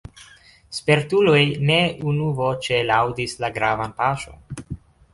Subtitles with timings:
[0.77, 1.41] Spertuloj
[1.71, 1.77] ne
[2.13, 4.69] unuvoĉe laŭdis la gravan paŝon.